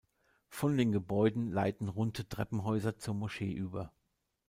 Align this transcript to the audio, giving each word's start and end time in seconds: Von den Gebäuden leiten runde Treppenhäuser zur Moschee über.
Von 0.49 0.77
den 0.77 0.91
Gebäuden 0.91 1.51
leiten 1.51 1.87
runde 1.87 2.27
Treppenhäuser 2.27 2.97
zur 2.97 3.13
Moschee 3.13 3.51
über. 3.51 3.93